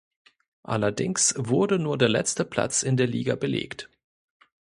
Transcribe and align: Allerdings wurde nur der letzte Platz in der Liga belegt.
Allerdings 0.63 1.35
wurde 1.37 1.77
nur 1.77 1.95
der 1.95 2.09
letzte 2.09 2.43
Platz 2.43 2.81
in 2.81 2.97
der 2.97 3.05
Liga 3.05 3.35
belegt. 3.35 3.87